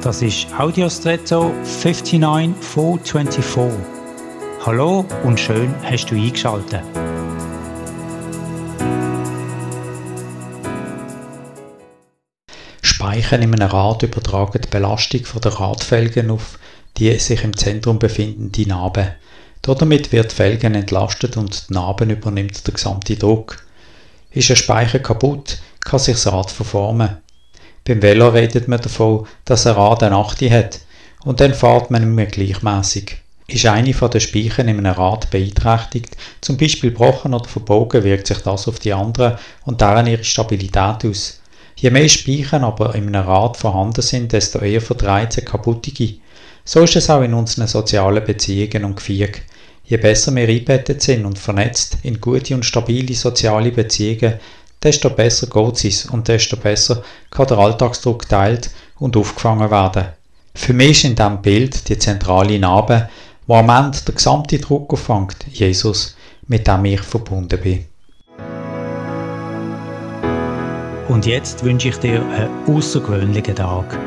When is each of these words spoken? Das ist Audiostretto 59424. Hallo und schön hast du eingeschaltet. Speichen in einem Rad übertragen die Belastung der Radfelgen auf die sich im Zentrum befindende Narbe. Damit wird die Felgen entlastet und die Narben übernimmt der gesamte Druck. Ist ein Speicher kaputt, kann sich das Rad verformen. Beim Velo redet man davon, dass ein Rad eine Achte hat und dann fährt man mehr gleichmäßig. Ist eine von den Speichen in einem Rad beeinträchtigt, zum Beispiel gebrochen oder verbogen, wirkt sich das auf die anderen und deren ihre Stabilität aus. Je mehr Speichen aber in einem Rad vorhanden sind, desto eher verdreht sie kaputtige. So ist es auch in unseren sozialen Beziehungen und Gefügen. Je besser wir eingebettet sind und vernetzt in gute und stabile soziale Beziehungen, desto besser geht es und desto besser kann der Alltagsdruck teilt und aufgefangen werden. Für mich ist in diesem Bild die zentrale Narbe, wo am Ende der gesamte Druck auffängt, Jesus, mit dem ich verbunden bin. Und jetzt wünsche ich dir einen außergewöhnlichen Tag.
Das 0.00 0.22
ist 0.22 0.46
Audiostretto 0.56 1.52
59424. 1.64 3.80
Hallo 4.64 5.04
und 5.24 5.40
schön 5.40 5.74
hast 5.82 6.06
du 6.06 6.14
eingeschaltet. 6.14 6.84
Speichen 12.80 13.42
in 13.42 13.52
einem 13.54 13.68
Rad 13.68 14.04
übertragen 14.04 14.60
die 14.64 14.68
Belastung 14.68 15.22
der 15.42 15.58
Radfelgen 15.58 16.30
auf 16.30 16.60
die 16.96 17.18
sich 17.18 17.42
im 17.42 17.56
Zentrum 17.56 17.98
befindende 17.98 18.68
Narbe. 18.68 19.16
Damit 19.62 20.12
wird 20.12 20.30
die 20.30 20.36
Felgen 20.36 20.76
entlastet 20.76 21.36
und 21.36 21.68
die 21.68 21.74
Narben 21.74 22.10
übernimmt 22.10 22.64
der 22.64 22.74
gesamte 22.74 23.16
Druck. 23.16 23.64
Ist 24.30 24.50
ein 24.50 24.56
Speicher 24.56 25.00
kaputt, 25.00 25.58
kann 25.80 25.98
sich 25.98 26.14
das 26.14 26.32
Rad 26.32 26.52
verformen. 26.52 27.18
Beim 27.88 28.02
Velo 28.02 28.28
redet 28.28 28.68
man 28.68 28.82
davon, 28.82 29.26
dass 29.46 29.66
ein 29.66 29.72
Rad 29.72 30.02
eine 30.02 30.16
Achte 30.16 30.50
hat 30.50 30.80
und 31.24 31.40
dann 31.40 31.54
fährt 31.54 31.90
man 31.90 32.14
mehr 32.14 32.26
gleichmäßig. 32.26 33.16
Ist 33.46 33.64
eine 33.64 33.94
von 33.94 34.10
den 34.10 34.20
Speichen 34.20 34.68
in 34.68 34.76
einem 34.76 34.92
Rad 34.92 35.30
beeinträchtigt, 35.30 36.14
zum 36.42 36.58
Beispiel 36.58 36.90
gebrochen 36.90 37.32
oder 37.32 37.48
verbogen, 37.48 38.04
wirkt 38.04 38.26
sich 38.26 38.40
das 38.40 38.68
auf 38.68 38.78
die 38.78 38.92
anderen 38.92 39.38
und 39.64 39.80
deren 39.80 40.06
ihre 40.06 40.22
Stabilität 40.22 41.06
aus. 41.06 41.40
Je 41.76 41.88
mehr 41.88 42.10
Speichen 42.10 42.62
aber 42.62 42.94
in 42.94 43.06
einem 43.06 43.26
Rad 43.26 43.56
vorhanden 43.56 44.02
sind, 44.02 44.34
desto 44.34 44.58
eher 44.58 44.82
verdreht 44.82 45.32
sie 45.32 45.40
kaputtige. 45.40 46.16
So 46.66 46.82
ist 46.82 46.96
es 46.96 47.08
auch 47.08 47.22
in 47.22 47.32
unseren 47.32 47.68
sozialen 47.68 48.22
Beziehungen 48.22 48.84
und 48.84 48.96
Gefügen. 48.96 49.40
Je 49.86 49.96
besser 49.96 50.34
wir 50.34 50.46
eingebettet 50.46 51.00
sind 51.00 51.24
und 51.24 51.38
vernetzt 51.38 51.96
in 52.02 52.20
gute 52.20 52.54
und 52.54 52.66
stabile 52.66 53.14
soziale 53.14 53.72
Beziehungen, 53.72 54.34
desto 54.82 55.10
besser 55.10 55.46
geht 55.46 55.84
es 55.84 56.06
und 56.06 56.28
desto 56.28 56.56
besser 56.56 57.02
kann 57.30 57.46
der 57.46 57.58
Alltagsdruck 57.58 58.28
teilt 58.28 58.70
und 58.98 59.16
aufgefangen 59.16 59.70
werden. 59.70 60.08
Für 60.54 60.72
mich 60.72 60.90
ist 60.90 61.04
in 61.04 61.16
diesem 61.16 61.42
Bild 61.42 61.88
die 61.88 61.98
zentrale 61.98 62.58
Narbe, 62.58 63.08
wo 63.46 63.54
am 63.54 63.70
Ende 63.70 63.98
der 64.06 64.14
gesamte 64.14 64.58
Druck 64.58 64.92
auffängt, 64.92 65.46
Jesus, 65.50 66.16
mit 66.46 66.66
dem 66.66 66.84
ich 66.84 67.00
verbunden 67.00 67.60
bin. 67.60 67.84
Und 71.08 71.24
jetzt 71.24 71.64
wünsche 71.64 71.88
ich 71.88 71.96
dir 71.96 72.22
einen 72.22 72.76
außergewöhnlichen 72.76 73.56
Tag. 73.56 73.98